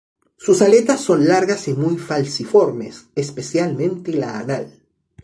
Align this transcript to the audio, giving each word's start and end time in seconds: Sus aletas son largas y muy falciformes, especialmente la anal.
Sus 0.35 0.63
aletas 0.63 0.99
son 1.01 1.27
largas 1.27 1.67
y 1.67 1.73
muy 1.75 1.95
falciformes, 1.99 3.09
especialmente 3.13 4.11
la 4.11 4.39
anal. 4.39 4.81